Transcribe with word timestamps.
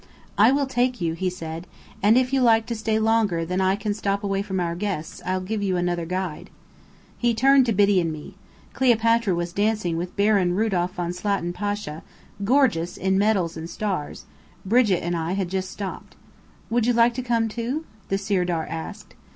"I 0.35 0.51
will 0.51 0.65
take 0.65 0.99
you," 0.99 1.13
he 1.13 1.29
said. 1.29 1.67
"And 2.01 2.17
if 2.17 2.33
you 2.33 2.41
like 2.41 2.65
to 2.65 2.75
stay 2.75 2.97
longer 2.97 3.45
than 3.45 3.61
I 3.61 3.75
can 3.75 3.93
stop 3.93 4.23
away 4.23 4.41
from 4.41 4.59
our 4.59 4.73
guests, 4.73 5.21
I'll 5.27 5.41
give 5.41 5.61
you 5.61 5.77
another 5.77 6.07
guide." 6.07 6.49
He 7.19 7.35
turned 7.35 7.67
to 7.67 7.71
Biddy 7.71 8.01
and 8.01 8.11
me. 8.11 8.33
(Cleopatra 8.73 9.35
was 9.35 9.53
dancing 9.53 9.97
with 9.97 10.15
Baron 10.15 10.55
Rudolph 10.55 10.95
von 10.95 11.13
Slatin 11.13 11.53
Pasha, 11.53 12.01
gorgeous 12.43 12.97
in 12.97 13.19
medals 13.19 13.55
and 13.55 13.69
stars: 13.69 14.25
Brigit 14.65 15.03
and 15.03 15.15
I 15.15 15.33
had 15.33 15.49
just 15.49 15.69
stopped.) 15.69 16.15
"Would 16.71 16.87
you 16.87 16.93
like 16.93 17.13
to 17.13 17.21
come, 17.21 17.47
too?" 17.47 17.85
the 18.09 18.17
Sirdar 18.17 18.65
asked. 18.67 19.13